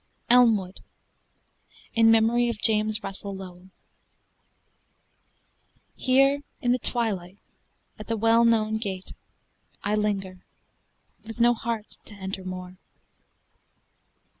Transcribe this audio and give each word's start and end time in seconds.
ELMWOOD 0.31 0.79
In 1.93 2.09
Memory 2.09 2.49
of 2.49 2.57
James 2.57 3.03
Russell 3.03 3.35
Lowell 3.35 3.69
Here, 5.93 6.41
in 6.59 6.71
the 6.71 6.79
twilight, 6.79 7.37
at 7.99 8.07
the 8.07 8.17
well 8.17 8.43
known 8.43 8.77
gate 8.77 9.13
I 9.83 9.93
linger, 9.93 10.43
with 11.23 11.39
no 11.39 11.53
heart 11.53 11.99
to 12.05 12.15
enter 12.15 12.43
more. 12.43 12.77